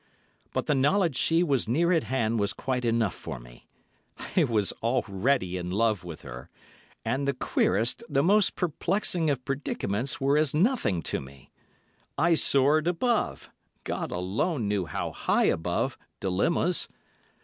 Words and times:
But 0.51 0.65
the 0.65 0.73
knowledge 0.73 1.15
she 1.15 1.43
was 1.43 1.67
near 1.67 1.91
at 1.93 2.05
hand 2.05 2.39
was 2.39 2.53
quite 2.53 2.85
enough 2.85 3.13
for 3.13 3.39
me. 3.39 3.67
I 4.35 4.45
was 4.45 4.71
already 4.81 5.57
in 5.57 5.69
love 5.69 6.03
with 6.03 6.23
her—and 6.23 7.27
the 7.27 7.35
queerest, 7.35 8.01
the 8.09 8.23
most 8.23 8.55
perplexing 8.55 9.29
of 9.29 9.45
predicaments 9.45 10.19
were 10.19 10.39
as 10.39 10.55
nothing 10.55 11.03
to 11.03 11.21
me. 11.21 11.51
I 12.17 12.33
soared 12.33 12.87
above—God 12.87 14.09
alone 14.11 14.67
knew 14.67 14.87
how 14.87 15.11
high 15.11 15.43
above—dilemmas. 15.45 16.87